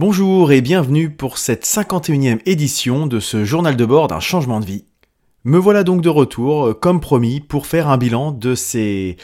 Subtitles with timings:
[0.00, 4.64] Bonjour et bienvenue pour cette 51e édition de ce journal de bord d'un changement de
[4.64, 4.86] vie.
[5.44, 9.18] Me voilà donc de retour, euh, comme promis, pour faire un bilan de ces...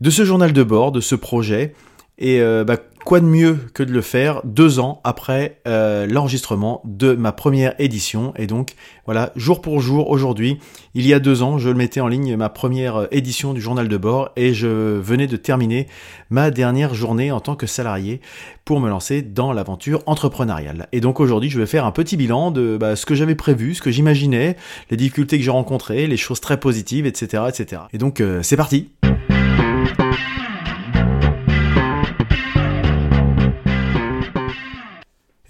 [0.00, 1.74] de ce journal de bord, de ce projet.
[2.18, 6.82] Et euh, bah, quoi de mieux que de le faire deux ans après euh, l'enregistrement
[6.84, 8.32] de ma première édition.
[8.36, 8.74] Et donc
[9.06, 10.58] voilà, jour pour jour, aujourd'hui,
[10.94, 13.96] il y a deux ans, je mettais en ligne ma première édition du journal de
[13.96, 15.88] bord et je venais de terminer
[16.30, 18.20] ma dernière journée en tant que salarié
[18.64, 20.88] pour me lancer dans l'aventure entrepreneuriale.
[20.92, 23.74] Et donc aujourd'hui, je vais faire un petit bilan de bah, ce que j'avais prévu,
[23.74, 24.56] ce que j'imaginais,
[24.90, 27.44] les difficultés que j'ai rencontrées, les choses très positives, etc.
[27.48, 27.82] etc.
[27.92, 28.90] Et donc euh, c'est parti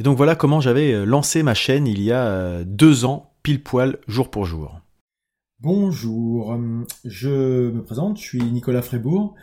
[0.03, 3.31] Et donc voilà comment j'avais euh, lancé ma chaîne il y a euh, deux ans,
[3.45, 4.81] pile poil, jour pour jour.
[5.61, 6.59] Bonjour,
[7.05, 9.37] je me présente, je suis Nicolas Frébourg.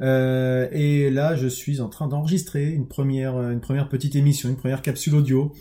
[0.00, 3.58] Euh, et là, je suis en train d'enregistrer une première,
[3.90, 5.52] petite émission, une première capsule audio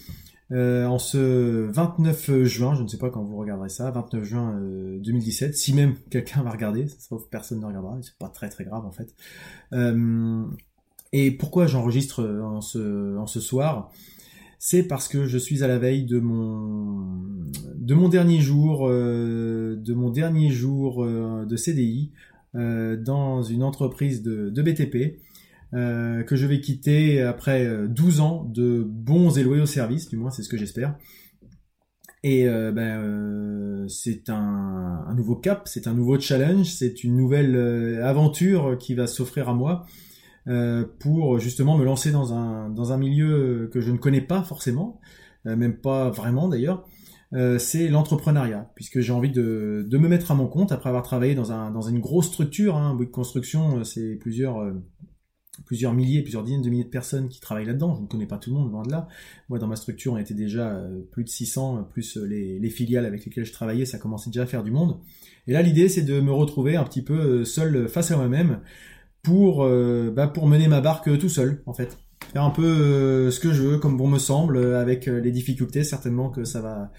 [0.52, 2.76] en ce 29 juin.
[2.76, 4.58] Je ne sais pas quand vous regarderez ça, 29 juin
[5.02, 5.54] 2017.
[5.58, 8.92] Si même quelqu'un va regarder, sauf personne ne regardera, c'est pas très très grave en
[8.94, 9.14] fait.
[11.12, 13.92] et pourquoi j'enregistre en ce soir?
[14.60, 17.26] C'est parce que je suis à la veille de mon
[17.76, 22.12] de mon dernier jour euh, de mon dernier jour euh, de CDI
[22.56, 25.20] euh, dans une entreprise de, BTP
[25.74, 30.42] que je vais quitter après 12 ans de bons et loyaux services, du moins c'est
[30.42, 30.96] ce que j'espère.
[32.24, 37.58] Et ben, c'est un, un, nouveau cap, c'est un nouveau challenge, c'est une nouvelle
[38.02, 39.86] aventure qui va s'offrir à moi.
[40.48, 44.44] Euh, pour justement me lancer dans un, dans un milieu que je ne connais pas
[44.44, 45.00] forcément,
[45.48, 46.88] euh, même pas vraiment d'ailleurs,
[47.34, 51.04] euh, c'est l'entrepreneuriat, puisque j'ai envie de, de, me mettre à mon compte après avoir
[51.04, 54.72] travaillé dans, un, dans une grosse structure, hein, de construction, c'est plusieurs,
[55.66, 58.38] plusieurs milliers, plusieurs dizaines de milliers de personnes qui travaillent là-dedans, je ne connais pas
[58.38, 59.08] tout le monde, loin de là.
[59.50, 60.80] Moi, dans ma structure, on était déjà
[61.12, 64.46] plus de 600, plus les, les filiales avec lesquelles je travaillais, ça commençait déjà à
[64.46, 65.00] faire du monde.
[65.48, 68.62] Et là, l'idée, c'est de me retrouver un petit peu seul face à moi-même,
[69.26, 71.98] pour, euh, bah, pour mener ma barque tout seul, en fait.
[72.32, 75.32] Faire un peu euh, ce que je veux, comme bon me semble, avec euh, les
[75.32, 76.92] difficultés certainement que ça va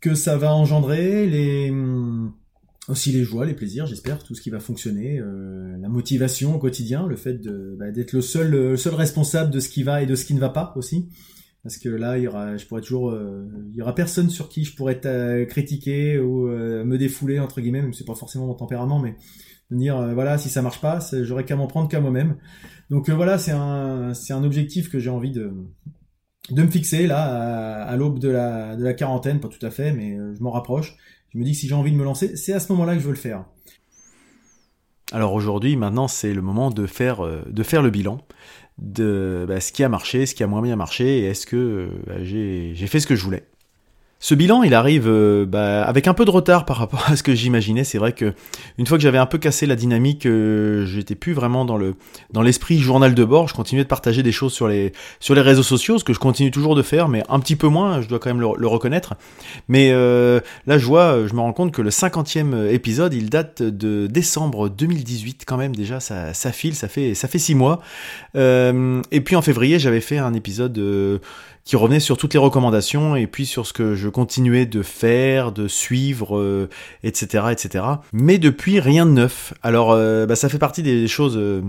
[0.00, 2.34] que ça va engendrer, les hum,
[2.88, 5.20] aussi les joies, les plaisirs, j'espère, tout ce qui va fonctionner,
[5.80, 7.40] la motivation au quotidien, le fait
[7.78, 10.34] bah, d'être le seul le seul responsable de ce qui va et de ce qui
[10.34, 11.08] ne va pas aussi.
[11.62, 13.16] Parce que là, il y aura, je pourrais toujours,
[13.70, 15.00] il y aura personne sur qui je pourrais
[15.48, 19.14] critiquer ou me défouler entre guillemets, même c'est pas forcément mon tempérament, mais
[19.76, 22.36] dire euh, voilà si ça marche pas j'aurais qu'à m'en prendre qu'à moi-même.
[22.90, 25.52] Donc euh, voilà c'est un objectif que j'ai envie de
[26.50, 30.42] me fixer là à, l'aube de la quarantaine pas tout à fait mais euh, je
[30.42, 30.96] m'en rapproche.
[31.30, 33.00] Je me dis que si j'ai envie de me lancer c'est à ce moment-là que
[33.00, 33.44] je veux le faire.
[35.12, 38.20] Alors aujourd'hui maintenant c'est le moment de faire de faire le bilan
[38.78, 41.90] de bah, ce qui a marché ce qui a moins bien marché et est-ce que
[42.06, 43.51] bah, j'ai fait ce que je voulais
[44.22, 47.24] ce bilan, il arrive euh, bah, avec un peu de retard par rapport à ce
[47.24, 47.82] que j'imaginais.
[47.82, 48.32] C'est vrai que
[48.78, 51.96] une fois que j'avais un peu cassé la dynamique, euh, j'étais plus vraiment dans le
[52.30, 53.48] dans l'esprit journal de bord.
[53.48, 56.20] Je continuais de partager des choses sur les sur les réseaux sociaux, ce que je
[56.20, 58.00] continue toujours de faire, mais un petit peu moins.
[58.00, 59.14] Je dois quand même le, reconnaître.
[59.66, 60.38] Mais euh,
[60.68, 64.68] là, je vois, je me rends compte que le 50e épisode, il date de décembre
[64.68, 65.74] 2018 quand même.
[65.74, 67.80] Déjà, ça, ça file, ça fait ça fait six mois.
[68.36, 70.78] et puis en février, j'avais fait un épisode
[71.64, 75.52] qui revenait sur toutes les recommandations et puis sur ce que je continuais de faire,
[75.52, 76.68] de suivre,
[77.04, 77.84] etc., euh, etc.
[78.12, 79.54] Mais depuis, rien de neuf.
[79.62, 81.62] Alors, euh, bah, ça fait partie des choses euh,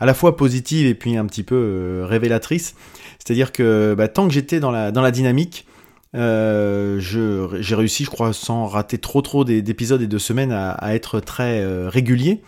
[0.00, 2.74] à la fois positives et puis un petit peu révélatrices.
[3.18, 5.66] C'est-à-dire que bah, tant que j'étais dans la, dynamique,
[6.14, 11.64] j'ai réussi, je crois, sans rater trop trop d'épisodes et de semaines, à être très
[11.88, 12.42] régulier.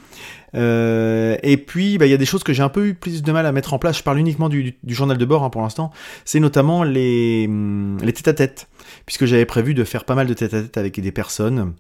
[0.54, 3.22] Euh, et puis, bah, il y a des choses que j'ai un peu eu plus
[3.22, 3.98] de mal à mettre en place.
[3.98, 5.90] Je parle uniquement du, journal de bord hein, pour l'instant.
[6.24, 8.68] C'est notamment les, hum, les tête-à-tête,
[9.06, 11.74] puisque j'avais prévu de faire pas mal de tête-à-tête avec des personnes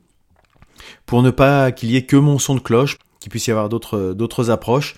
[1.06, 3.68] pour ne pas qu'il y ait que mon son de cloche, qu'il puisse y avoir
[3.68, 4.94] d'autres approches.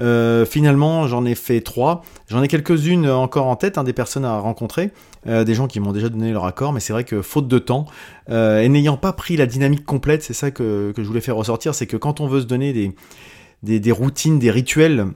[0.00, 2.02] Euh, finalement, j'en ai fait trois.
[2.28, 4.90] J'en ai quelques-unes encore en tête, hein, des personnes à rencontrer,
[5.26, 7.58] euh, des gens qui m'ont déjà donné leur accord, mais c'est vrai que faute de
[7.58, 7.86] temps,
[8.30, 11.74] euh, et n'ayant pas pris la dynamique complète, c'est ça que, je voulais faire ressortir,
[11.74, 15.06] c'est que quand on veut se donner des, des, routines, des rituels,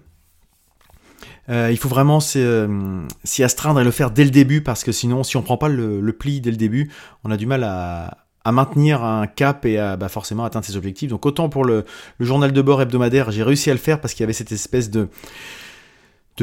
[1.48, 5.36] il faut vraiment s'y astreindre et le faire dès le début, parce que sinon, si
[5.36, 6.90] on prend pas le pli dès le début,
[7.24, 10.76] on a du mal à, à maintenir un cap et à bah, forcément atteindre ses
[10.76, 11.10] objectifs.
[11.10, 11.84] Donc autant pour le,
[12.18, 14.90] journal de bord hebdomadaire, j'ai réussi à le faire parce qu'il y avait cette espèce
[14.90, 15.08] de,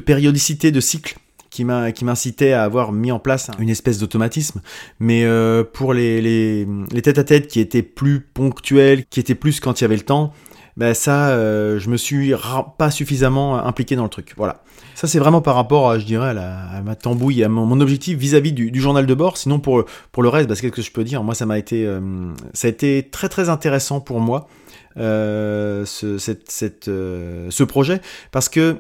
[0.05, 1.17] périodicité, de cycle
[1.49, 4.61] qui m'incitait à avoir mis en place une espèce d'automatisme.
[4.99, 9.59] Mais euh, pour les, les, têtes à tête qui étaient plus ponctuels, qui étaient plus
[9.59, 10.31] quand il y avait le temps,
[10.77, 11.31] ben ça,
[11.77, 12.33] je me suis
[12.77, 14.33] pas suffisamment impliqué dans le truc.
[14.38, 14.62] Voilà.
[14.94, 18.54] Ça, c'est vraiment par rapport, à, je dirais, à, ma tambouille, à mon, objectif vis-à-vis
[18.54, 19.38] du, journal de bord.
[19.38, 21.89] Sinon, pour, pour le reste, parce qu'est-ce que je peux dire Moi, ça m'a été,
[22.54, 24.48] ça a été très très intéressant pour moi.
[24.98, 28.01] ce, cette, cette, ce projet
[28.31, 28.77] parce que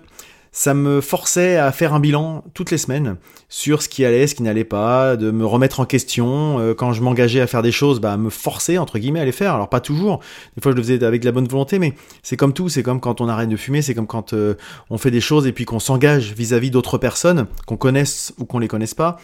[0.55, 3.17] ça me forçait à faire un bilan toutes les semaines
[3.49, 6.59] sur ce qui allait, ce qui n'allait pas, de me remettre en question.
[6.59, 9.33] Euh, quand je m'engageais à faire des choses, bah, me forcer, entre guillemets, à les
[9.33, 9.53] faire.
[9.53, 10.21] Alors pas toujours,
[10.55, 11.93] des fois je le faisais avec de la bonne volonté, mais
[12.23, 14.55] c'est comme tout, c'est comme quand on arrête de fumer, c'est comme quand euh,
[14.89, 18.59] on fait des choses et puis qu'on s'engage vis-à-vis d'autres personnes, qu'on connaisse ou qu'on
[18.59, 19.17] les connaisse pas.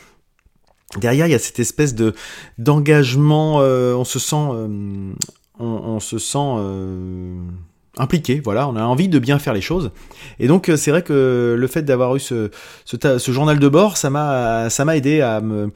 [0.97, 2.13] Derrière, il y a cette espèce de
[2.57, 4.35] d'engagement, euh, on se sent...
[4.35, 5.15] on,
[5.59, 6.57] on, se sent
[7.97, 9.91] impliqué, voilà, on a envie de bien faire les choses.
[10.39, 12.49] Et donc euh, c'est vrai que le fait d'avoir eu ce,
[13.27, 15.71] journal de bord, ça m'a ça m'a aidé à me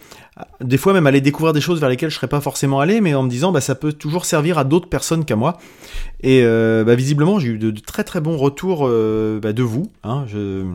[0.62, 3.14] des fois même aller découvrir des choses vers lesquelles je serais pas forcément allé, mais
[3.16, 5.58] en me disant bah ça peut toujours servir à d'autres personnes qu'à moi.
[6.22, 9.92] Et euh, bah, visiblement j'ai eu de, très très bons retours euh, bah, de vous.
[10.04, 10.66] Hein, je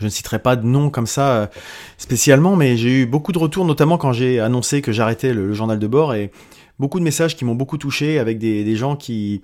[0.00, 1.50] je ne citerai pas de nom comme ça
[1.98, 5.78] spécialement, mais j'ai eu beaucoup de retours, notamment quand j'ai annoncé que j'arrêtais le, journal
[5.78, 6.30] de bord et
[6.78, 9.42] beaucoup de messages qui m'ont beaucoup touché avec des gens qui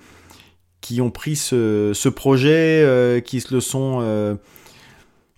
[0.81, 4.35] qui ont pris ce, projet, euh, qui se le sont euh,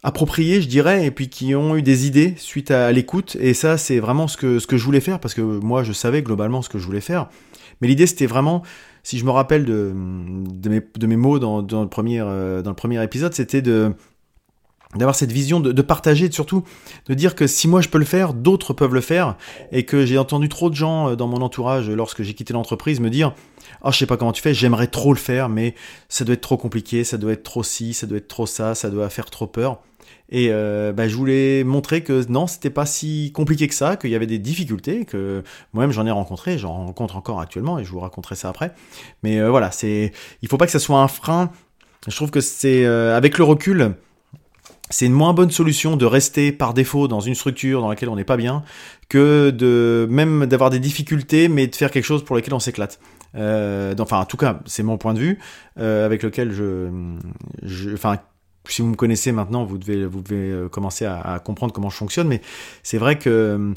[0.02, 3.37] appropriés, je dirais, et puis qui ont eu des idées suite à, l'écoute.
[3.40, 5.93] Et ça, c'est vraiment ce que, ce que je voulais faire, parce que moi, je
[5.93, 7.29] savais globalement ce que je voulais faire.
[7.81, 8.62] Mais l'idée, c'était vraiment,
[9.02, 12.76] si je me rappelle de, de, mes, mots dans, dans, le, premier, euh, dans le
[12.76, 13.94] premier épisode, c'était de
[14.94, 16.64] d'avoir cette vision de, de, partager, surtout
[17.06, 19.37] de dire que si moi je peux le faire, d'autres peuvent le faire,
[19.70, 23.11] et que j'ai entendu trop de gens dans mon entourage lorsque j'ai quitté l'entreprise me
[23.11, 23.35] dire
[23.82, 25.75] oh, je sais pas comment tu fais, j'aimerais trop le faire, mais
[26.08, 28.75] ça doit être trop compliqué, ça doit être trop ci, ça doit être trop ça,
[28.75, 29.81] ça doit faire trop peur.
[30.31, 34.11] Et euh, bah, je voulais montrer que non, c'était pas si compliqué que ça, qu'il
[34.11, 35.43] y avait des difficultés, que
[35.73, 38.73] moi-même j'en ai rencontré, j'en rencontre encore actuellement, et je vous raconterai ça après.
[39.23, 40.12] Mais euh, voilà, c'est,
[40.43, 41.50] il faut pas que ça soit un frein.
[42.06, 43.94] Je trouve que c'est euh, avec le recul,
[44.90, 48.17] c'est une moins bonne solution de rester par défaut dans une structure dans laquelle on
[48.17, 48.62] n'est pas bien
[49.08, 52.99] que de même d'avoir des difficultés mais de faire quelque chose pour lequel on s'éclate.
[53.35, 55.38] Euh, enfin, en tout cas, c'est mon point de vue
[55.79, 56.88] euh, avec lequel je,
[57.62, 58.17] je, enfin,
[58.69, 61.96] si vous me connaissez maintenant, vous devez, vous devez euh, commencer à, comprendre comment je
[61.96, 62.29] fonctionne.
[62.29, 62.41] Mais
[62.82, 63.75] c'est vrai que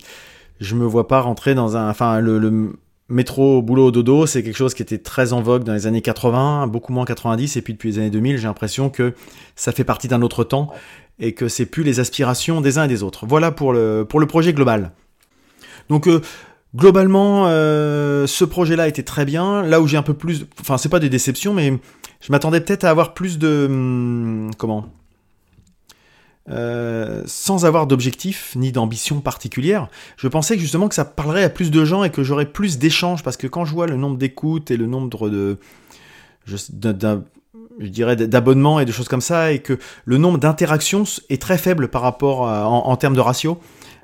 [0.59, 2.73] je me vois pas rentrer dans un, enfin, le,
[3.11, 6.67] métro boulot dodo, c'est quelque chose qui était très en vogue dans les années 80,
[6.67, 9.13] beaucoup moins 90, et puis depuis les années 2000, j'ai l'impression que
[9.55, 10.71] ça fait partie d'un autre temps
[11.19, 13.25] et que c'est plus les aspirations des uns et des autres.
[13.27, 14.91] Voilà pour le, projet global.
[15.89, 16.07] Donc
[16.73, 19.61] Globalement, euh, ce projet-là était très bien.
[19.61, 21.77] Là où j'ai un peu plus, enfin c'est pas des déceptions, mais
[22.21, 24.85] je m'attendais peut-être à avoir plus de hum, comment,
[26.51, 29.87] euh, sans avoir d'objectif ni d'ambition particulière.
[30.17, 33.23] Je pensais justement que ça parlerait à plus de gens et que j'aurais plus d'échanges
[33.23, 35.57] parce que quand je vois le nombre d'écoutes et le nombre de,
[36.45, 36.57] je,
[37.79, 41.87] dirais d'abonnements et de choses comme ça et que le nombre d'interactions est très faible
[41.87, 43.59] par rapport en termes de ratio.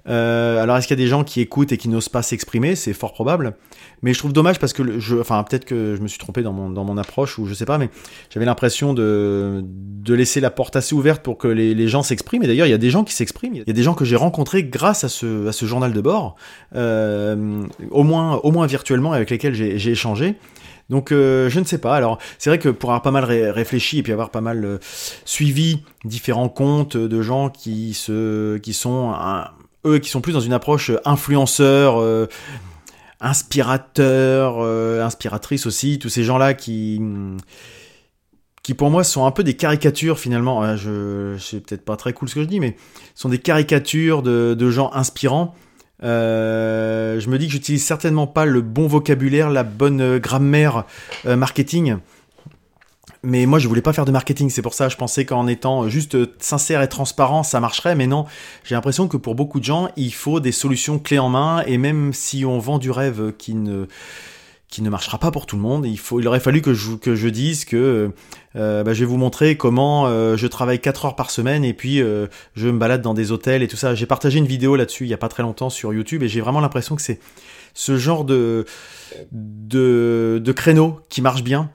[0.08, 2.76] Euh, alors, est-ce qu'il y a des gens qui écoutent et qui n'osent pas s'exprimer?
[2.76, 3.56] C'est fort probable.
[4.02, 6.54] Mais je trouve dommage parce que, je, enfin, peut-être que je me suis trompé dans
[6.54, 7.90] mon, dans mon approche ou je sais pas, mais
[8.30, 12.44] j'avais l'impression de, de laisser la porte assez ouverte pour que les, les gens s'expriment.
[12.44, 13.56] Et d'ailleurs, il y a des gens qui s'expriment.
[13.56, 16.02] Il y a des gens que j'ai rencontrés grâce à ce, à ce journal de
[16.02, 16.36] bord,
[16.76, 20.36] euh, au, moins, au moins virtuellement, avec lesquels j'ai échangé.
[20.90, 21.96] Donc euh, je ne sais pas.
[21.96, 24.78] Alors c'est vrai que pour avoir pas mal réfléchi et puis avoir pas mal euh,
[25.26, 29.50] suivi différents comptes de gens qui se qui sont un,
[29.86, 32.28] eux qui sont plus dans une approche euh, influenceur, euh,
[33.20, 37.02] inspirateur, euh, inspiratrice aussi, tous ces gens-là qui
[38.64, 40.76] qui pour moi sont un peu des caricatures finalement.
[40.76, 42.76] Je, c'est peut-être pas très cool ce que je dis, mais
[43.16, 45.56] sont des caricatures de, gens inspirants.
[46.02, 50.84] je me dis que j'utilise certainement pas le bon vocabulaire, la bonne grammaire
[51.24, 51.96] marketing
[53.24, 54.50] mais moi, je voulais pas faire de marketing.
[54.50, 57.96] C'est pour ça, je pensais qu'en étant juste sincère et transparent, ça marcherait.
[57.96, 58.26] Mais non,
[58.64, 61.64] j'ai l'impression que pour beaucoup de gens, il faut des solutions clés en main.
[61.66, 63.88] Et même si on vend du rêve qui ne
[64.70, 65.86] qui ne marchera pas pour tout le monde.
[65.86, 68.12] Il, faut, il aurait fallu que je, que je dise que
[68.56, 71.74] euh, bah, je vais vous montrer comment euh, je travaille 4 heures par semaine et
[71.74, 73.96] puis euh, je me balade dans des hôtels et tout ça.
[73.96, 76.42] J'ai partagé une vidéo là-dessus il y a pas très longtemps sur YouTube et j'ai
[76.42, 77.20] vraiment l'impression que c'est
[77.74, 78.66] ce genre de,
[79.32, 81.70] de, de créneau qui marche bien.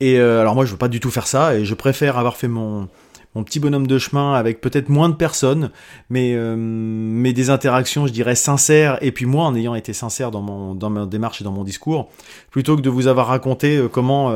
[0.00, 2.36] Et euh, alors moi je veux pas du tout faire ça et je préfère avoir
[2.36, 2.88] fait mon,
[3.34, 5.70] mon petit bonhomme de chemin avec peut-être moins de personnes,
[6.10, 10.30] mais, euh, mais des interactions, je dirais, sincères, et puis moi en ayant été sincère
[10.30, 12.08] dans, mon, dans ma démarche et dans mon discours,
[12.50, 14.32] plutôt que de vous avoir raconté euh, comment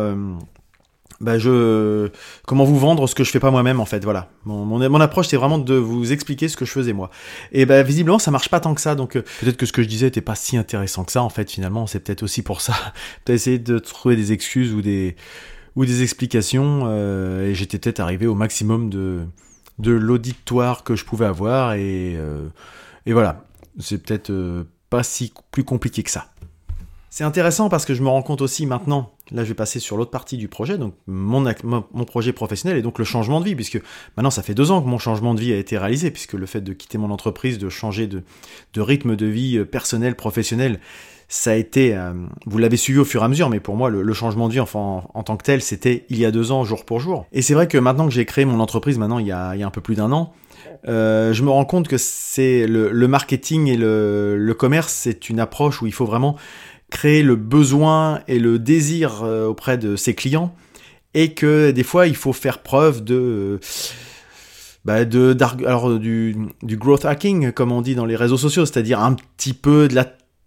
[1.21, 2.09] bah je
[2.47, 4.31] comment vous vendre ce que je fais pas moi-même en fait voilà.
[4.45, 7.11] Mon, mon, approche c'est vraiment de vous expliquer ce que je faisais moi.
[7.53, 9.83] Et bah visiblement ça marche pas tant que ça donc euh, peut-être que ce que
[9.83, 11.87] je disais était pas si intéressant que ça en fait finalement.
[11.87, 12.75] C'est peut-être aussi pour ça.
[13.25, 15.17] Peut essayer de trouver des excuses ou des
[15.75, 16.93] ou des explications,
[17.41, 19.21] et j'étais peut-être arrivé au maximum de,
[19.79, 22.19] de l'auditoire que je pouvais avoir, et,
[23.07, 23.47] et voilà,
[23.79, 26.32] c'est peut-être pas si plus compliqué que ça.
[27.13, 29.99] C'est intéressant parce que je me rends compte aussi maintenant, là je vais passer sur
[29.99, 31.45] l'autre partie du projet, donc mon,
[32.07, 33.79] projet professionnel et donc le changement de vie, puisque
[34.17, 36.47] maintenant ça fait deux ans que mon changement de vie a été réalisé, puisque le
[36.47, 38.23] fait de quitter mon entreprise, de changer de,
[38.81, 40.81] rythme de vie euh, personnel, professionnel,
[41.29, 42.15] ça a été, euh,
[42.47, 44.61] vous l'avez suivi au fur et à mesure, mais pour moi le, changement de vie
[44.61, 47.27] enfin, en, tant que tel, c'était il y a deux ans, jour pour jour.
[47.33, 49.71] Et c'est vrai que maintenant que j'ai créé mon entreprise, maintenant il y a, un
[49.71, 50.33] peu plus d'un an,
[50.89, 55.83] euh, je me rends compte que c'est le, marketing et le commerce, c'est une approche
[55.83, 56.37] où il faut vraiment
[56.93, 60.55] créer le besoin et le désir euh, auprès de ses clients
[61.15, 63.59] et que des fois il faut faire preuve de
[64.85, 65.35] bah de
[65.67, 69.55] alors du, du growth hacking comme on dit dans les réseaux sociaux c'est-à-dire un petit
[69.55, 70.07] peu de la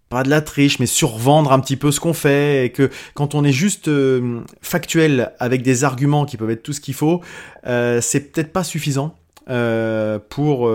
[0.09, 3.33] pas de la triche mais survendre un petit peu ce qu'on fait et que quand
[3.33, 7.21] on est juste euh, factuel avec des arguments qui peuvent être tout ce qu'il faut
[7.65, 9.15] euh, c'est peut-être pas suffisant
[9.49, 10.69] euh, pour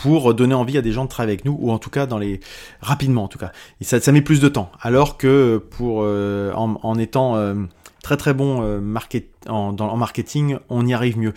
[0.00, 2.16] pour donner envie à des gens de travailler avec nous, ou en tout cas dans
[2.16, 2.40] les
[2.80, 3.52] rapidement en tout cas.
[3.82, 4.72] Ça, met plus de temps.
[4.80, 7.54] Alors que pour euh, en, étant euh,
[8.02, 11.34] très très bon euh, market, en marketing, on y arrive mieux.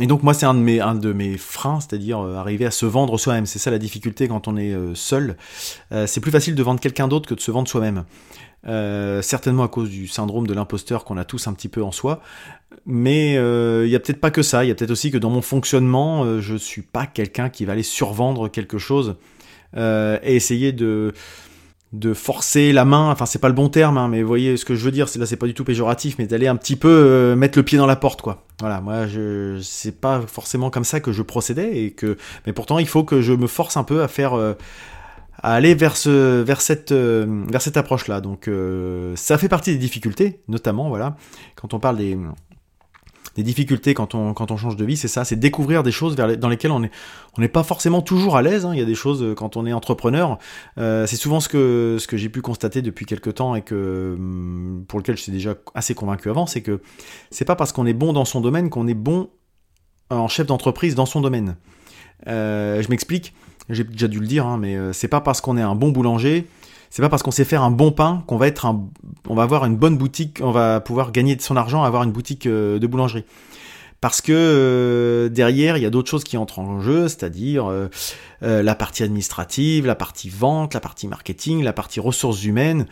[0.00, 2.86] Et donc moi c'est un de mes un de mes freins, c'est-à-dire arriver à se
[2.86, 3.46] vendre soi-même.
[3.46, 5.36] C'est ça la difficulté quand on est seul.
[6.06, 8.04] c'est plus facile de vendre quelqu'un d'autre que de se vendre soi-même.
[8.66, 11.92] Euh, certainement à cause du syndrome de l'imposteur qu'on a tous un petit peu en
[11.92, 12.20] soi.
[12.86, 15.18] Mais euh, il y a peut-être pas que ça, il y a peut-être aussi que
[15.18, 19.16] dans mon fonctionnement, euh, je suis pas quelqu'un qui va aller survendre quelque chose
[19.76, 21.12] et essayer de
[21.92, 24.64] de forcer la main, enfin c'est pas le bon terme, hein, mais vous voyez ce
[24.64, 27.34] que je veux dire, là c'est pas du tout péjoratif, mais d'aller un petit peu
[27.36, 28.44] mettre le pied dans la porte, quoi.
[28.60, 32.16] Voilà, moi je c'est pas forcément comme ça que je procédais et que,
[32.46, 34.34] mais pourtant il faut que je me force un peu à faire
[35.44, 38.22] à aller vers, ce, vers cette, euh, vers cette approche-là.
[38.22, 41.16] Donc euh, ça fait partie des difficultés, notamment, voilà,
[41.54, 42.16] quand on parle des,
[43.36, 46.16] des difficultés quand on, quand on change de vie, c'est ça, c'est découvrir des choses
[46.16, 46.90] vers dans lesquelles on n'est
[47.36, 48.64] on pas forcément toujours à l'aise.
[48.64, 48.70] Hein.
[48.72, 50.38] Il y a des choses euh, quand on est entrepreneur,
[50.78, 54.86] c'est souvent ce que, ce que j'ai pu constater depuis quelques temps et que hum,
[54.88, 56.80] pour lequel je suis déjà assez convaincu avant, c'est que
[57.30, 59.28] c'est pas parce qu'on est bon dans son domaine qu'on est bon
[60.08, 61.56] en chef d'entreprise dans son domaine.
[62.26, 63.34] je m'explique
[63.70, 65.90] j'ai déjà dû le dire, hein, mais euh, c'est pas parce qu'on est un bon
[65.90, 66.46] boulanger,
[66.90, 68.84] c'est pas parce qu'on sait faire un bon pain qu'on va être un,
[69.28, 72.12] on va avoir une bonne boutique, on va pouvoir gagner de son argent, avoir une
[72.12, 73.24] boutique euh, de boulangerie.
[74.00, 77.72] Parce que euh, derrière, il y a d'autres choses qui entrent en jeu, c'est-à-dire
[78.42, 82.84] la partie administrative, la partie vente, la partie marketing, la partie ressources humaines.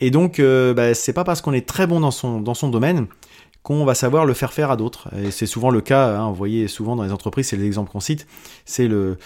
[0.00, 3.06] Et donc, bah, c'est pas parce qu'on est très bon dans son, dans son domaine
[3.66, 5.08] qu'on va savoir le faire faire à d'autres.
[5.18, 7.98] Et c'est souvent le cas, hein, vous voyez souvent dans les entreprises, c'est l'exemple qu'on
[7.98, 8.24] cite,
[8.64, 9.18] c'est le,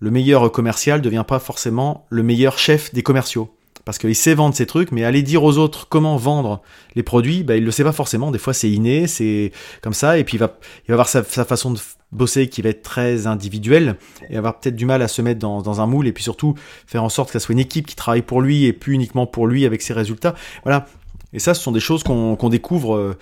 [0.00, 3.54] le meilleur commercial ne devient pas forcément le meilleur chef des commerciaux.
[3.84, 6.60] Parce qu'il sait vendre ses trucs, mais aller dire aux autres comment vendre
[6.94, 8.30] les produits, bah, il le sait pas forcément.
[8.30, 9.50] Des fois, c'est inné, c'est
[9.80, 10.18] comme ça.
[10.18, 11.80] Et puis, il va, il va avoir sa, façon de
[12.12, 13.96] bosser qui va être très individuelle
[14.28, 16.06] et avoir peut-être du mal à se mettre dans, un moule.
[16.06, 16.54] Et puis surtout,
[16.86, 19.26] faire en sorte que ça soit une équipe qui travaille pour lui et plus uniquement
[19.26, 20.34] pour lui avec ses résultats.
[20.64, 20.84] Voilà.
[21.32, 23.16] Et ça, ce sont des choses qu'on découvre euh,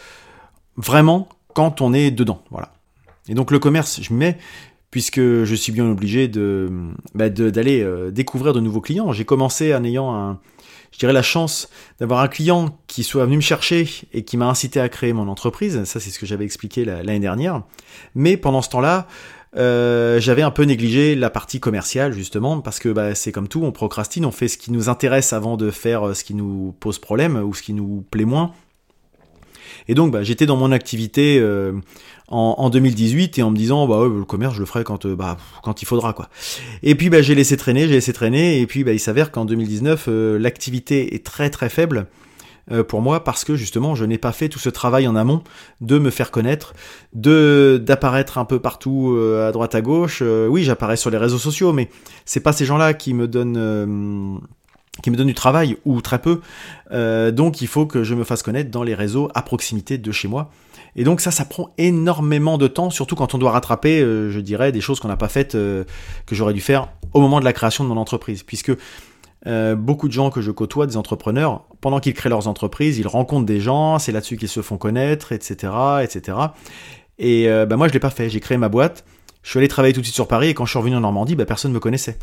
[0.77, 2.43] vraiment quand on est dedans.
[2.51, 2.73] Voilà.
[3.29, 4.37] Et donc, le commerce, je mets,
[4.97, 6.71] puisque je suis bien obligé de
[7.15, 9.13] bah, d'aller euh, découvrir de nouveaux clients.
[9.13, 10.41] J'ai commencé en ayant un,
[10.91, 11.69] je dirais la chance
[12.01, 15.29] d'avoir un client qui soit venu me chercher et qui m'a incité à créer mon
[15.29, 15.85] entreprise.
[15.85, 17.63] Ça, c'est ce que j'avais expliqué l'année dernière.
[18.15, 19.07] Mais pendant ce temps-là,
[19.59, 23.65] euh, j'avais un peu négligé la partie commerciale justement parce que bah, c'est comme tout,
[23.65, 26.75] on procrastine, on fait ce qui nous intéresse avant de faire euh, ce qui nous
[26.81, 28.55] pose problème ou ce qui nous plaît moins.
[29.89, 31.73] Et donc, bah, j'étais dans mon activité euh,
[32.29, 35.37] en, 2018 et en me disant, bah le commerce, je le ferai quand, euh, bah,
[35.63, 36.29] quand il faudra, quoi.
[36.83, 39.45] Et puis, bah, j'ai laissé traîner, j'ai laissé traîner, et puis, bah, il s'avère qu'en
[39.45, 42.07] 2019, euh, l'activité est très très faible
[42.89, 45.45] pour moi parce que justement je n'ai pas fait tout ce travail en amont
[45.81, 46.75] de me faire connaître,
[47.13, 50.21] de d'apparaître un peu partout à droite à gauche.
[50.21, 51.89] oui, j'apparais sur les réseaux sociaux, mais
[52.25, 54.41] c'est pas ces gens-là qui me donnent
[55.03, 56.41] qui me donne du travail ou très peu.
[56.93, 60.13] Euh, donc il faut que je me fasse connaître dans les réseaux à proximité de
[60.13, 60.51] chez moi.
[60.95, 64.41] Et donc ça, ça prend énormément de temps, surtout quand on doit rattraper, euh, je
[64.41, 65.85] dirais, des choses qu'on n'a pas faites, euh,
[66.25, 68.43] que j'aurais dû faire au moment de la création de mon entreprise.
[68.43, 68.73] Puisque
[69.77, 73.47] beaucoup de gens que je côtoie, des entrepreneurs, pendant qu'ils créent leurs entreprises, ils rencontrent
[73.47, 75.73] des gens, c'est là-dessus qu'ils se font connaître, etc.
[76.03, 76.37] etc.
[77.21, 78.29] Et bah, moi, je l'ai pas fait.
[78.29, 79.05] J'ai créé ma boîte
[79.47, 81.01] je suis allé travailler tout de suite sur Paris et quand je suis revenu en
[81.01, 82.19] Normandie, bah, personne ne me connaissait.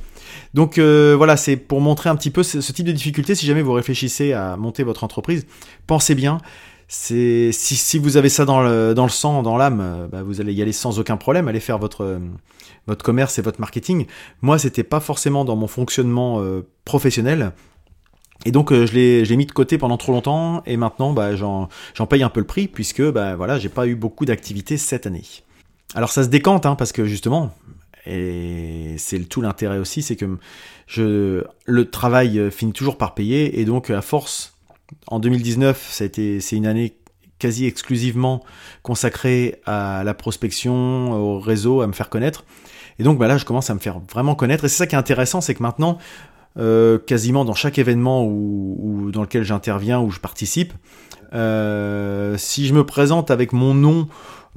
[0.54, 3.34] Donc euh, voilà, c'est pour montrer un petit peu ce, type de difficulté.
[3.34, 5.48] Si jamais vous réfléchissez à monter votre entreprise,
[5.88, 6.40] pensez bien.
[6.90, 7.54] Si,
[7.98, 11.00] vous avez ça dans le, sang, dans l'âme, euh, bah, vous allez y aller sans
[11.00, 12.20] aucun problème, aller faire votre euh,
[12.88, 14.06] votre commerce et votre marketing.
[14.42, 16.44] Moi, c'était pas forcément dans mon fonctionnement
[16.84, 17.54] professionnel.
[18.46, 21.70] Et donc je l'ai mis de côté pendant trop longtemps et maintenant bah, j'en
[22.10, 25.24] paye un peu le prix puisque bah, voilà j'ai pas eu beaucoup d'activités cette année.
[25.96, 27.54] Alors ça se décante hein, parce que justement
[28.06, 30.38] et c'est tout l'intérêt aussi c'est que
[30.88, 34.58] je, le travail finit toujours par payer et donc à force
[35.08, 36.98] en 2019 ça c'est une année
[37.44, 38.42] quasi exclusivement
[38.84, 42.46] consacrée à la prospection, au réseau, à me faire connaître.
[43.00, 44.64] Et donc bah là, je commence à me faire vraiment connaître.
[44.64, 45.98] Et c'est ça qui est intéressant, c'est que maintenant,
[46.58, 50.72] euh, quasiment dans chaque événement où, dans lequel j'interviens, ou je participe,
[51.34, 54.08] euh, si je me présente avec mon nom,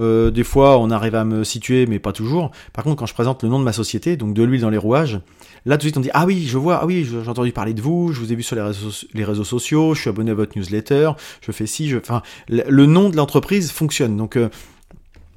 [0.00, 2.50] euh, des fois on arrive à me situer, mais pas toujours.
[2.72, 4.78] Par contre, quand je présente le nom de ma société, donc de l'huile dans les
[4.78, 5.20] rouages,
[5.64, 7.74] là tout de suite on dit ah oui, je vois, ah oui, j'ai entendu parler
[7.74, 10.30] de vous, je vous ai vu sur les réseaux, les réseaux sociaux, je suis abonné
[10.30, 14.16] à votre newsletter, je fais ci, je, enfin, le nom de l'entreprise fonctionne.
[14.16, 14.38] Donc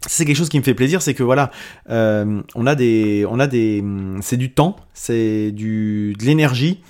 [0.08, 1.52] c'est quelque chose qui me fait plaisir, c'est que voilà,
[1.90, 3.84] euh, on a des, on a des,
[4.22, 6.82] c'est du temps, c'est du, de l'énergie,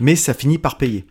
[0.00, 1.04] mais ça finit par payer.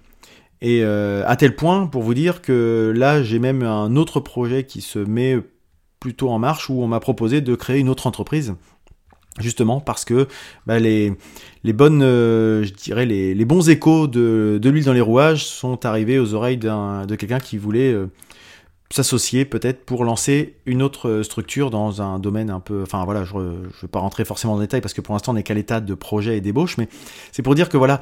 [0.61, 4.63] Et euh, à tel point, pour vous dire que là, j'ai même un autre projet
[4.63, 5.37] qui se met
[5.99, 8.55] plutôt en marche où on m'a proposé de créer une autre entreprise.
[9.39, 10.27] Justement parce que
[10.65, 11.13] bah, les,
[11.63, 15.85] les bonnes, euh, je dirais les, bons échos de, de l'huile dans les rouages sont
[15.85, 17.95] arrivés aux oreilles de quelqu'un qui voulait
[18.89, 23.35] s'associer peut-être pour lancer une autre structure dans un domaine un peu enfin voilà je
[23.35, 25.53] ne vais pas rentrer forcément dans le détail parce que pour l'instant on n'est qu'à
[25.53, 26.87] l'état de projet et d'ébauche mais
[27.33, 27.99] c'est pour dire que voilà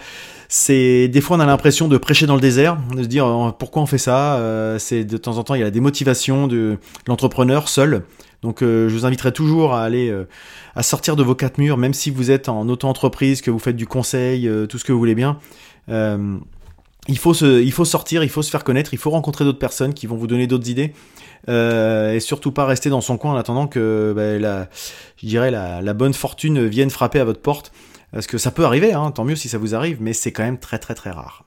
[0.47, 3.51] c'est des fois on a l'impression de prêcher dans le désert de se dire oh,
[3.57, 6.47] pourquoi on fait ça euh, c'est de temps en temps il y a la démotivation
[6.47, 6.77] de
[7.07, 8.03] l'entrepreneur seul.
[8.41, 10.27] Donc euh, je vous inviterai toujours à aller euh,
[10.75, 13.75] à sortir de vos quatre murs même si vous êtes en auto-entreprise que vous faites
[13.75, 15.39] du conseil tout ce que vous voulez bien
[17.07, 19.59] il faut, se, il faut sortir, il faut se faire connaître, il faut rencontrer d'autres
[19.59, 20.93] personnes qui vont vous donner d'autres idées.
[21.47, 24.67] Euh, et surtout pas rester dans son coin en attendant que bah, la,
[25.17, 27.71] je dirais la, bonne fortune vienne frapper à votre porte.
[28.11, 30.43] Parce que ça peut arriver, hein, tant mieux si ça vous arrive, mais c'est quand
[30.43, 31.43] même très très très rare.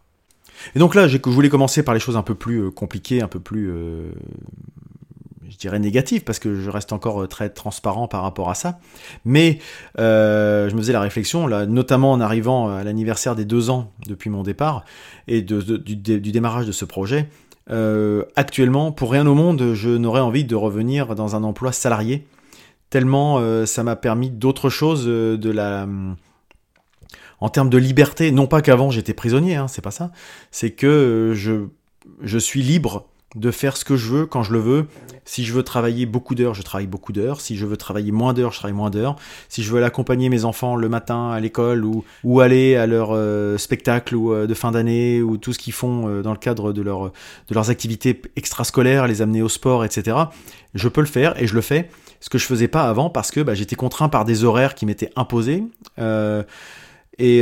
[0.74, 3.28] Et donc là, je voulais commencer par les choses un peu plus euh, compliquées, un
[3.28, 4.10] peu plus euh,
[5.48, 8.78] je dirais négative parce que je reste encore euh, très transparent par rapport à ça.
[9.24, 9.58] Mais
[9.98, 14.30] euh, je me faisais la réflexion, notamment en arrivant à l'anniversaire des deux ans depuis
[14.30, 14.84] mon départ
[15.26, 17.28] et du, démarrage de ce projet.
[17.70, 22.26] Euh, actuellement, pour rien au monde, je n'aurais envie de revenir dans un emploi salarié,
[22.90, 25.86] tellement ça m'a permis d'autres choses, de la
[27.40, 28.32] en termes de liberté.
[28.32, 30.10] Non pas qu'avant j'étais prisonnier, hein, c'est pas ça.
[30.50, 34.86] C'est que je suis libre de faire ce que je veux quand je le veux.
[35.24, 37.42] Si je veux travailler beaucoup d'heures, je travaille beaucoup d'heures.
[37.42, 39.16] Si je veux travailler moins d'heures, je travaille moins d'heures.
[39.50, 43.10] Si je veux accompagner mes enfants le matin à l'école ou, ou aller à leur
[43.12, 46.38] euh, spectacle ou euh, de fin d'année ou tout ce qu'ils font euh, dans le
[46.38, 50.16] cadre de, leur, de leurs activités extrascolaires, les amener au sport, etc.
[50.74, 51.90] Je peux le faire et je le fais.
[52.20, 54.86] Ce que je faisais pas avant parce que bah, j'étais contraint par des horaires qui
[54.86, 55.62] m'étaient imposés.
[55.98, 57.40] et, et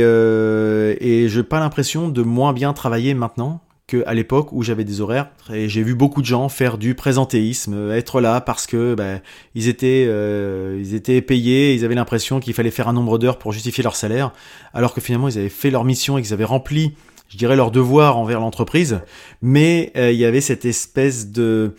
[1.29, 5.29] je n'ai pas l'impression de moins bien travailler maintenant qu'à l'époque où j'avais des horaires
[5.49, 9.21] et j'ai vu beaucoup de gens faire du présentéisme, être là parce que ben,
[9.55, 13.37] ils étaient euh, ils étaient payés, ils avaient l'impression qu'il fallait faire un nombre d'heures
[13.37, 14.33] pour justifier leur salaire,
[14.73, 16.95] alors que finalement ils avaient fait leur mission et qu'ils avaient rempli,
[17.29, 18.99] je dirais, leur devoir envers l'entreprise,
[19.41, 21.73] mais euh, il y avait cette espèce de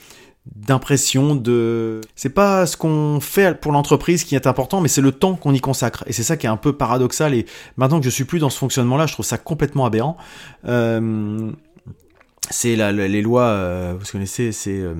[0.57, 5.13] d'impression de c'est pas ce qu'on fait pour l'entreprise qui est important mais c'est le
[5.13, 6.05] temps qu'on y consacre.
[6.07, 7.35] Et c'est ça qui est un peu paradoxal.
[7.35, 10.17] Et maintenant que je suis plus dans ce fonctionnement là je trouve ça complètement aberrant.
[10.67, 11.51] Euh,
[12.51, 14.95] c'est les lois, euh, vous connaissez, c'est euh,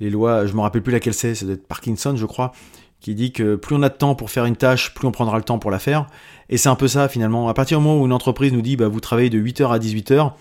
[0.00, 2.52] les lois, je me rappelle plus laquelle c'est, c'est être Parkinson, je crois,
[3.00, 5.36] qui dit que plus on a de temps pour faire une tâche, plus on prendra
[5.36, 6.06] le temps pour la faire.
[6.48, 7.48] Et c'est un peu ça finalement.
[7.48, 9.78] À partir du moment où une entreprise nous dit, bah, vous travaillez de 8h à
[9.78, 10.32] 18h,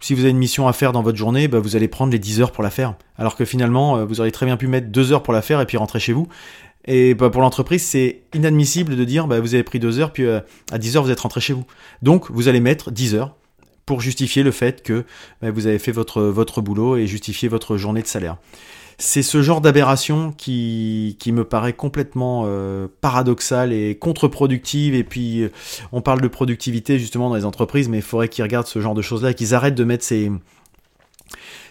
[0.00, 2.18] si vous avez une mission à faire dans votre journée, bah, vous allez prendre les
[2.18, 2.94] 10 heures pour la faire.
[3.16, 5.60] Alors que finalement, euh, vous auriez très bien pu mettre 2 heures pour la faire
[5.60, 6.28] et puis rentrer chez vous.
[6.84, 10.26] Et bah, pour l'entreprise, c'est inadmissible de dire, bah, vous avez pris 2 heures, puis
[10.28, 11.64] à 10 heures, vous êtes rentré chez vous.
[12.02, 13.37] Donc, vous allez mettre 10 heures
[13.88, 15.06] pour justifier le fait que
[15.40, 18.36] bah, vous avez fait votre, votre boulot et justifier votre journée de salaire.
[18.98, 24.94] C'est ce genre d'aberration qui, qui me paraît complètement euh, paradoxal et contre-productive.
[24.94, 25.48] Et puis, euh,
[25.90, 28.94] on parle de productivité justement dans les entreprises, mais il faudrait qu'ils regardent ce genre
[28.94, 30.30] de choses-là qu'ils arrêtent de mettre ces,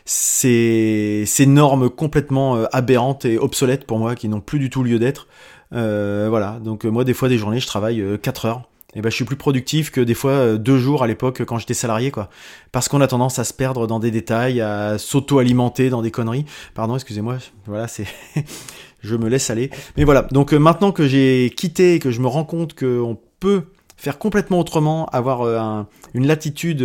[0.05, 4.97] ces, normes complètement euh, aberrantes et obsolètes pour moi, qui n'ont plus du tout lieu
[4.97, 5.27] d'être.
[5.69, 9.15] voilà, donc moi, des fois, des journées, je travaille 4 heures et eh ben je
[9.15, 12.29] suis plus productif que des fois euh, deux jours à l'époque quand j'étais salarié quoi.
[12.71, 16.45] Parce qu'on a tendance à se perdre dans des détails à s'auto-alimenter dans des conneries.
[16.73, 18.07] Pardon excusez-moi voilà c'est
[19.01, 19.71] je me laisse aller.
[19.97, 23.19] Mais voilà donc euh, maintenant que j'ai quitté et que je me rends compte qu'on
[23.41, 23.63] peut
[23.97, 26.81] faire complètement autrement avoir euh, une latitude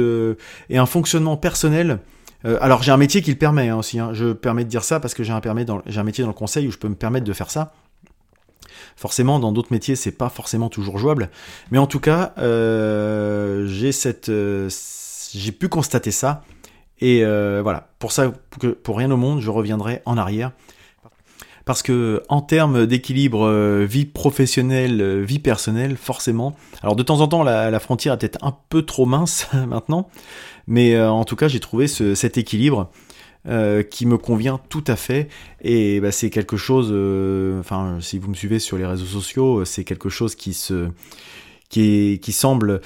[0.70, 2.00] et un fonctionnement personnel
[2.60, 4.10] alors j'ai un métier qui le permet hein, aussi hein.
[4.12, 5.40] je permets de dire ça parce que j'ai un
[5.86, 7.72] j'ai un métier dans le conseil où je peux me permettre de faire ça
[8.96, 11.30] Forcément, dans d'autres métiers, c'est pas forcément toujours jouable.
[11.70, 13.68] Mais en tout cas, euh,
[14.28, 14.70] euh,
[15.34, 16.44] j'ai pu constater ça.
[17.00, 18.32] Et euh, voilà, pour ça,
[18.82, 20.52] pour, rien au monde, je reviendrai en arrière.
[21.64, 23.48] Parce que en termes d'équilibre
[23.84, 26.56] vie professionnelle, vie personnelle, forcément.
[26.82, 30.08] Alors de temps en temps, la, frontière est peut-être un peu trop mince maintenant,
[30.66, 32.90] mais en tout cas, j'ai trouvé ce, cet équilibre
[33.48, 35.28] euh, qui me convient tout à fait.
[35.62, 39.64] Et bah, c'est quelque chose, euh, enfin, si vous me suivez sur les réseaux sociaux,
[39.64, 40.86] c'est quelque chose qui se,
[41.68, 42.80] qui, qui semble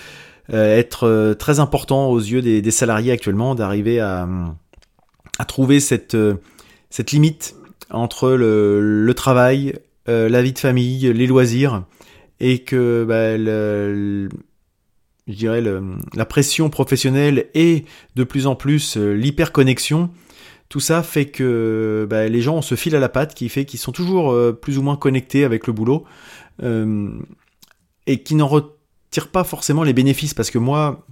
[0.50, 4.26] euh, être très important aux yeux des, des salariés actuellement, d'arriver à,
[5.38, 6.16] à trouver cette,
[6.88, 7.54] cette limite
[7.90, 9.74] entre le, le travail,
[10.06, 11.84] la vie de famille, les loisirs,
[12.40, 14.30] et que bah, le,
[15.28, 15.62] je dirais
[16.14, 20.08] la pression professionnelle et de plus en plus l'hyperconnexion
[20.68, 23.64] tout ça fait que bah, les gens ont ce fil à la patte qui fait
[23.64, 26.04] qu'ils sont toujours euh, plus ou moins connectés avec le boulot
[26.62, 27.10] euh,
[28.06, 31.06] et qui n'en retirent pas forcément les bénéfices parce que moi,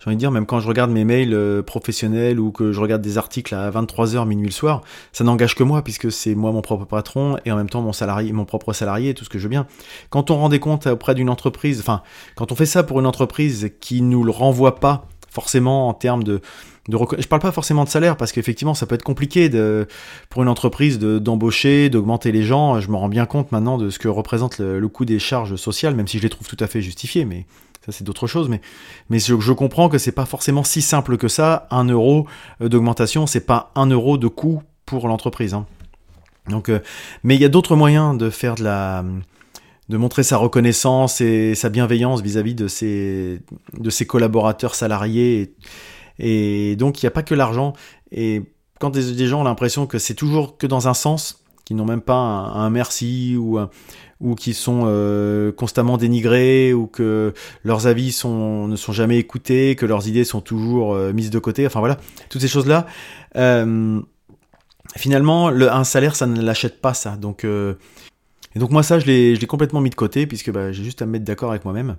[0.00, 2.80] j'ai envie de dire, même quand je regarde mes mails euh, professionnels ou que je
[2.80, 4.80] regarde des articles à 23h, minuit le soir,
[5.12, 7.92] ça n'engage que moi puisque c'est moi mon propre patron et en même temps mon
[7.92, 9.68] salarié, mon propre salarié, tout ce que je veux bien.
[10.08, 12.02] Quand on rend des comptes auprès d'une entreprise, enfin,
[12.34, 16.24] quand on fait ça pour une entreprise qui nous le renvoie pas forcément en termes
[16.24, 16.40] de,
[16.90, 19.50] de je parle pas forcément de salaire parce qu'effectivement ça peut être compliqué
[20.28, 22.80] pour une entreprise d'embaucher, d'augmenter les gens.
[22.80, 25.94] Je me rends bien compte maintenant de ce que représente le, coût des charges sociales,
[25.94, 27.46] même si je les trouve tout à fait justifiées, mais
[27.84, 28.48] ça c'est d'autres choses.
[28.48, 31.66] Mais, je, comprends que c'est pas forcément si simple que ça.
[31.70, 32.26] Un euro
[32.60, 35.54] d'augmentation, c'est pas un euro de coût pour l'entreprise.
[35.54, 35.66] Hein.
[36.48, 36.80] Donc, euh,
[37.22, 42.22] mais il y a d'autres moyens de faire de montrer sa reconnaissance et sa bienveillance
[42.22, 45.54] vis-à-vis de ses, collaborateurs salariés.
[46.76, 47.72] Donc, il n'y a pas que l'argent.
[48.12, 48.42] Et
[48.78, 52.00] quand des, gens ont l'impression que c'est toujours que dans un sens, qu'ils n'ont même
[52.00, 53.58] pas un, merci ou,
[54.20, 57.32] ou qui sont euh, constamment dénigrés ou que
[57.64, 61.66] leurs avis ne sont jamais écoutés, que leurs idées sont toujours euh, mises de côté.
[61.66, 62.86] Enfin voilà, toutes ces choses-là.
[63.36, 64.00] Euh,
[64.96, 67.16] finalement, le, un salaire, ça ne l'achète pas ça.
[67.16, 71.02] Donc et donc moi ça, je l'ai complètement mis de côté, puisque bah, j'ai juste
[71.02, 71.96] à me mettre d'accord avec moi-même.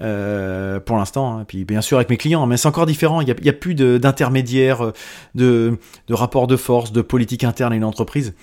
[0.00, 1.44] Euh, pour l'instant, hein.
[1.46, 3.20] puis bien sûr avec mes clients, mais c'est encore différent.
[3.20, 4.92] Il n'y a, plus d'intermédiaires,
[5.34, 5.78] de,
[6.08, 8.34] de rapports de force, de politique interne à une entreprise.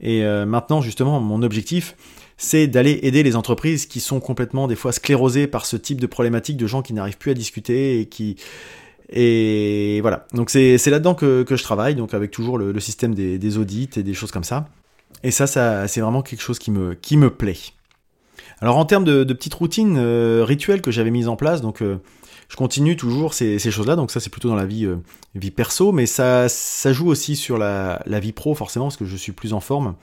[0.00, 1.94] Et euh, maintenant, justement, mon objectif,
[2.36, 6.06] c'est d'aller aider les entreprises qui sont complètement des fois sclérosées par ce type de
[6.06, 8.36] problématique de gens qui n'arrivent plus à discuter et qui
[9.10, 10.26] et voilà.
[10.32, 13.90] Donc c'est là-dedans que, je travaille, donc avec toujours le, le système des, des, audits
[13.96, 14.66] et des choses comme ça.
[15.22, 17.56] Et ça, ça c'est vraiment quelque chose qui me, qui me plaît.
[18.64, 21.98] Alors en termes de, petites routines euh, rituelles que j'avais mises en place, donc euh,
[22.48, 26.06] je continue toujours ces, choses-là, donc ça c'est plutôt dans la vie, euh, perso, mais
[26.06, 29.60] ça, ça joue aussi sur la, vie pro forcément, parce que je suis plus en
[29.60, 29.96] forme.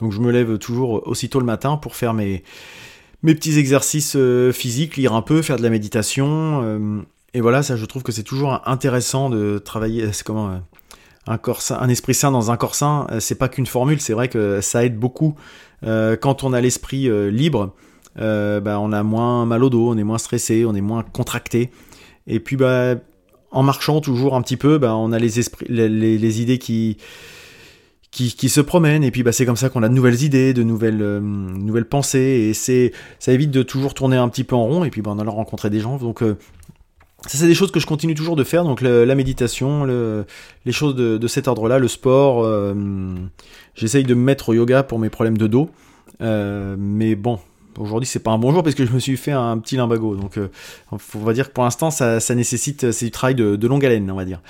[0.00, 2.42] Donc je me lève toujours aussitôt le matin pour faire mes,
[3.22, 4.16] petits exercices
[4.52, 7.04] physiques, lire un peu, faire de la méditation.
[7.32, 10.60] et voilà, je trouve que c'est toujours intéressant de travailler, comment
[11.28, 14.60] un, un esprit sain dans un corps sain, c'est pas qu'une formule, c'est vrai que
[14.60, 15.36] ça aide beaucoup.
[15.84, 17.72] Quand on a l'esprit libre,
[18.16, 21.70] bah, on a moins mal au dos, on est moins stressé, on est moins contracté.
[22.26, 22.96] Et puis bah,
[23.50, 26.98] en marchant toujours un petit peu, bah, on a les, esprits, les, idées qui,
[28.12, 29.04] se promènent.
[29.04, 32.50] Et puis c'est comme ça qu'on a de nouvelles idées, de nouvelles, nouvelles pensées.
[32.50, 34.84] Et ça évite de toujours tourner un petit peu en rond.
[34.84, 35.96] Et puis on a rencontrer des gens.
[35.96, 36.22] Donc
[37.26, 40.24] ça, c'est des choses que je continue toujours de faire, donc la méditation, le,
[40.64, 42.42] les choses de, cet ordre-là, le sport.
[42.44, 42.74] Euh,
[43.74, 45.70] J'essaye de me mettre au yoga pour mes problèmes de dos.
[46.22, 47.38] Euh, mais bon,
[47.78, 50.16] aujourd'hui, c'est pas un bon jour parce que je me suis fait un petit limbago.
[50.16, 50.48] Donc, euh,
[50.92, 53.84] on va dire que pour l'instant, ça, ça, nécessite, c'est du travail de, de longue
[53.84, 54.40] haleine, on va dire.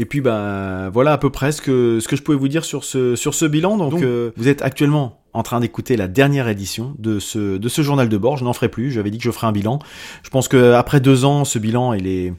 [0.00, 2.64] Et puis bah voilà à peu près ce que, ce que je pouvais vous dire
[2.64, 3.76] sur ce, sur ce bilan.
[3.76, 7.68] Donc, Donc euh, vous êtes actuellement en train d'écouter la dernière édition de ce, de
[7.68, 8.36] ce journal de bord.
[8.36, 8.92] Je n'en ferai plus.
[8.92, 9.80] J'avais dit que je ferais un bilan.
[10.22, 12.32] Je pense qu'après deux ans, ce bilan, il est,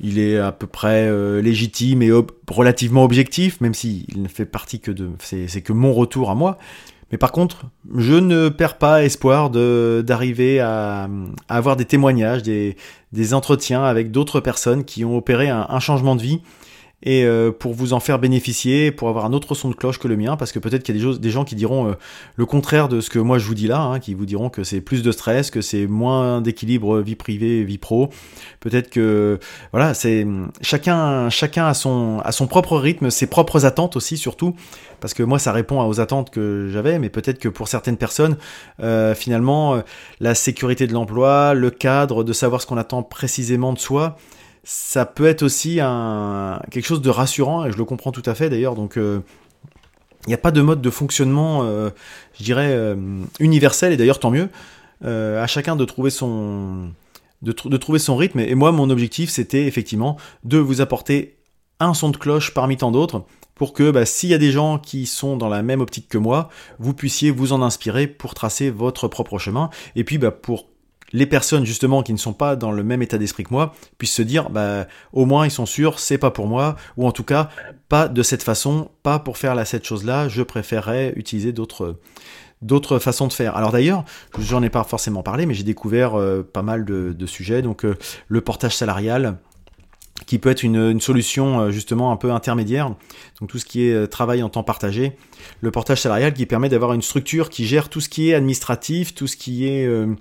[0.00, 2.10] il est à peu près euh, légitime et
[2.50, 6.58] relativement objectif, même s'il ne fait partie que de, c'est que mon retour à moi.
[7.12, 11.08] Mais par contre, je ne perds pas espoir d'arriver à,
[11.48, 16.40] avoir des témoignages, des, entretiens avec d'autres personnes qui ont opéré un changement de vie
[17.04, 20.08] et euh, pour vous en faire bénéficier, pour avoir un autre son de cloche que
[20.08, 21.92] le mien, parce que peut-être qu'il y a des, gens qui diront euh,
[22.36, 24.64] le contraire de ce que moi je vous dis là, hein, qui vous diront que
[24.64, 28.08] c'est plus de stress, que c'est moins d'équilibre vie privée, vie pro.
[28.60, 29.38] Peut-être que
[29.72, 30.26] voilà, c'est
[30.62, 34.54] chacun chacun a son a son propre rythme, ses propres attentes aussi surtout,
[35.00, 38.38] parce que moi ça répond aux attentes que j'avais, mais peut-être que pour certaines personnes,
[38.80, 39.82] euh, finalement,
[40.20, 44.16] la sécurité de l'emploi, le cadre, de savoir ce qu'on attend précisément de soi
[44.64, 48.34] ça peut être aussi un, quelque chose de rassurant, et je le comprends tout à
[48.34, 49.20] fait d'ailleurs, donc euh,
[50.26, 52.96] Il n'y a pas de mode de fonctionnement, je dirais,
[53.40, 54.48] universel, et d'ailleurs tant mieux.
[55.04, 56.88] à chacun de trouver son,
[57.44, 58.40] de, trouver son rythme.
[58.40, 61.36] Et moi, mon objectif, c'était effectivement de vous apporter
[61.80, 63.24] un son de cloche parmi tant d'autres
[63.54, 66.18] pour que bah, s'il y a des gens qui sont dans la même optique que
[66.18, 66.48] moi,
[66.78, 69.70] vous puissiez vous en inspirer pour tracer votre propre chemin.
[69.94, 70.66] Et puis bah, pour
[71.14, 74.12] les personnes justement qui ne sont pas dans le même état d'esprit que moi puissent
[74.12, 77.24] se dire bah au moins ils sont sûrs c'est pas pour moi ou en tout
[77.24, 77.48] cas
[77.88, 81.96] pas de cette façon pas pour faire la cette chose là je préférerais utiliser d'autres
[82.62, 83.56] d'autres façons de faire.
[83.56, 84.04] Alors d'ailleurs,
[84.38, 87.62] j'en ai pas forcément parlé, mais j'ai découvert euh, pas mal de, sujets.
[87.62, 87.94] Donc euh,
[88.28, 89.36] le portage salarial,
[90.26, 92.88] qui peut être une, solution euh, justement un peu intermédiaire.
[93.40, 95.12] Donc tout ce qui est euh, travail en temps partagé,
[95.60, 99.14] le portage salarial qui permet d'avoir une structure qui gère tout ce qui est administratif,
[99.14, 100.14] tout ce qui est euh,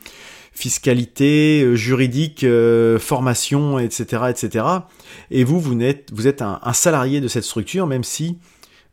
[0.51, 2.45] fiscalité, juridique,
[2.99, 4.65] formation, etc., etc.
[5.31, 8.37] Et vous, vous êtes, vous êtes un, salarié de cette structure, même si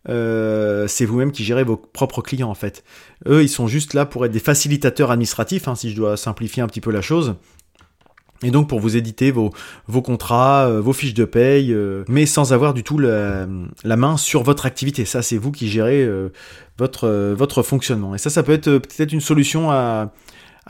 [0.07, 2.83] c'est vous-même qui gérez vos propres clients en fait.
[3.29, 6.63] Eux, ils sont juste là pour être des facilitateurs administratifs, hein, si je dois simplifier
[6.63, 7.35] un petit peu la chose.
[8.43, 9.53] Et donc pour vous éditer vos,
[10.03, 13.47] contrats, euh, vos fiches de paye, euh, mais sans avoir du tout la,
[13.85, 15.05] main sur votre activité.
[15.05, 16.31] Ça, c'est vous qui gérez euh,
[16.79, 18.15] votre, fonctionnement.
[18.15, 20.13] Et ça, ça peut être peut-être une solution à,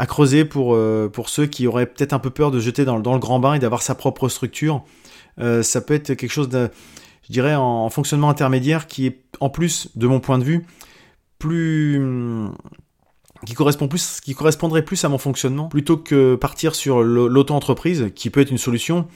[0.08, 0.78] creuser pour,
[1.12, 3.54] pour ceux qui auraient peut-être un peu peur de jeter dans, dans le grand bain
[3.54, 4.82] et d'avoir sa propre structure.
[5.36, 6.70] ça peut être quelque chose de,
[7.28, 10.64] je dirais, en fonctionnement intermédiaire qui est, en plus, de mon point de vue,
[11.38, 12.00] plus
[13.46, 18.30] qui correspond plus, qui correspondrait plus à mon fonctionnement, plutôt que partir sur l'auto-entreprise, qui
[18.30, 19.06] peut être une solution.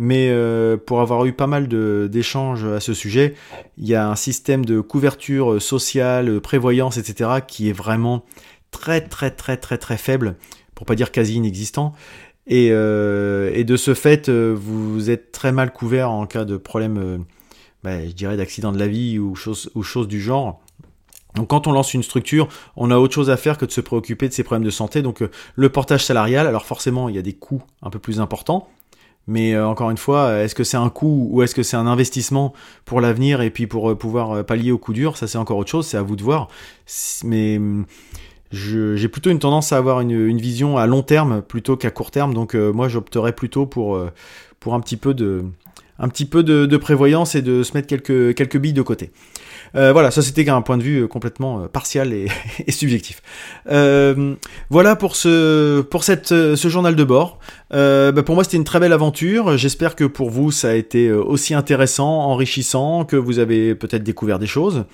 [0.00, 1.66] Mais euh, pour avoir eu pas mal
[2.08, 3.34] d'échanges à ce sujet,
[3.78, 8.24] il y a un système de couverture sociale, prévoyance, etc., qui est vraiment
[8.70, 10.36] très très très très très faible,
[10.76, 11.94] pour pas dire quasi inexistant.
[12.46, 16.56] Et, euh, et de ce fait, euh, vous êtes très mal couvert en cas de
[16.56, 17.24] problème,
[17.82, 20.60] bah, je dirais d'accident de la vie ou choses ou chose du genre.
[21.38, 23.80] Donc quand on lance une structure, on a autre chose à faire que de se
[23.80, 25.02] préoccuper de ses problèmes de santé.
[25.02, 28.20] Donc euh, le portage salarial, alors forcément il y a des coûts un peu plus
[28.20, 28.68] importants,
[29.28, 31.86] mais euh, encore une fois, est-ce que c'est un coût ou est-ce que c'est un
[31.86, 35.58] investissement pour l'avenir et puis pour euh, pouvoir pallier au coup dur Ça c'est encore
[35.58, 36.48] autre chose, c'est à vous de voir.
[37.22, 37.86] Mais hum,
[38.50, 42.34] j'ai plutôt une tendance à avoir une, vision à long terme plutôt qu'à court terme,
[42.34, 44.00] donc moi j'opterais plutôt pour,
[44.58, 45.44] pour un petit peu de,
[45.98, 49.10] un petit peu de, prévoyance et de se mettre quelques, quelques billes de côté.
[49.74, 52.28] Euh, voilà, ça c'était un point de vue euh, complètement euh, partial et,
[52.68, 53.22] subjectif.
[54.70, 57.38] voilà pour ce pour cette ce journal de bord.
[57.70, 59.56] Bah, pour moi c'était une très belle aventure.
[59.56, 64.38] J'espère que pour vous ça a été aussi intéressant, enrichissant, que vous avez peut-être découvert
[64.38, 64.84] des choses.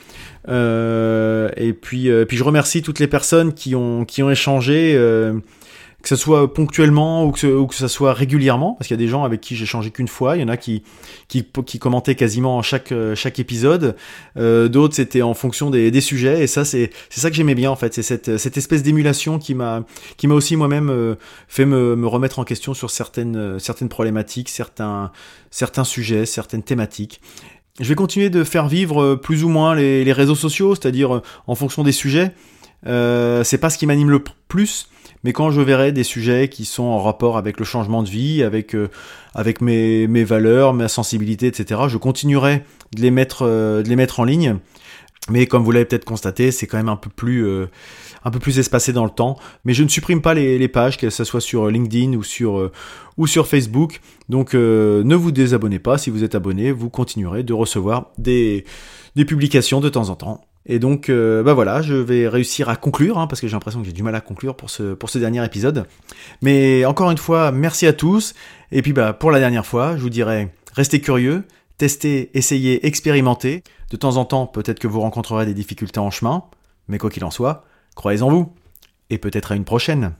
[0.48, 4.98] et puis puis je remercie toutes les personnes qui ont qui ont échangé
[6.04, 9.00] que ce soit ponctuellement ou que, ce, ou que ça soit régulièrement, parce qu'il y
[9.00, 10.82] a des gens avec qui j'ai changé qu'une fois, il y en a qui,
[11.28, 13.96] qui, qui commentaient quasiment chaque, euh, chaque épisode,
[14.36, 17.70] euh, d'autres c'était en fonction des, des, sujets, et ça c'est ça que j'aimais bien
[17.70, 19.82] en fait, c'est cette, cette espèce d'émulation qui m'a
[20.28, 21.14] aussi moi-même euh,
[21.48, 25.10] fait me, me, remettre en question sur certaines, certaines problématiques, certains,
[25.50, 27.22] certains sujets, certaines thématiques.
[27.80, 31.54] Je vais continuer de faire vivre plus ou moins les, les réseaux sociaux, c'est-à-dire en
[31.54, 32.32] fonction des sujets.
[32.86, 34.88] Euh, c'est pas ce qui m'anime le plus,
[35.24, 38.42] mais quand je verrai des sujets qui sont en rapport avec le changement de vie,
[38.42, 38.90] avec, euh,
[39.34, 42.62] avec mes, mes, valeurs, ma sensibilité, etc., je continuerai
[42.94, 44.58] de les mettre, euh, de les mettre en ligne.
[45.30, 47.70] Mais comme vous l'avez peut-être constaté, c'est quand même un peu plus euh,
[48.26, 49.38] un peu plus espacé dans le temps.
[49.64, 52.70] Mais je ne supprime pas les, pages, que ce soit sur LinkedIn ou sur
[53.16, 54.00] ou sur Facebook.
[54.28, 55.96] Donc ne vous désabonnez pas.
[55.96, 58.66] Si vous êtes abonné, vous continuerez de recevoir des
[59.16, 60.42] des publications de temps en temps.
[60.66, 63.80] Et donc, euh, bah voilà, je vais réussir à conclure, hein, parce que j'ai l'impression
[63.80, 65.86] que j'ai du mal à conclure pour ce, pour ce dernier épisode.
[66.40, 68.34] Mais encore une fois, merci à tous.
[68.72, 71.44] Et puis, bah, pour la dernière fois, je vous dirais, restez curieux,
[71.76, 73.62] testez, essayez, expérimentez.
[73.90, 76.44] De temps en temps, peut-être que vous rencontrerez des difficultés en chemin.
[76.88, 78.52] Mais quoi qu'il en soit, croyez en vous.
[79.10, 80.14] Et peut-être à une prochaine.